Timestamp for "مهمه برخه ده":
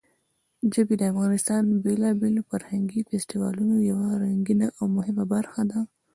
4.95-5.79